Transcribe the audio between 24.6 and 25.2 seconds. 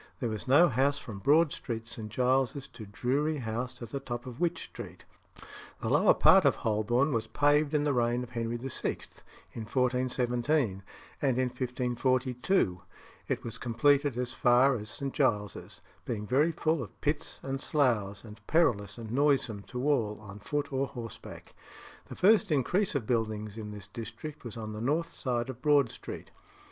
the north